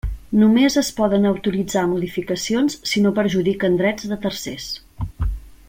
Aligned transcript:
Només 0.43 0.77
es 0.79 0.87
poden 0.99 1.27
autoritzar 1.31 1.83
modificacions 1.91 2.79
si 2.93 3.05
no 3.05 3.13
perjudiquen 3.19 3.79
drets 3.83 4.09
de 4.15 4.19
tercers. 4.25 4.67